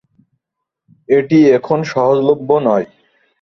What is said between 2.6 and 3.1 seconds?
নয়।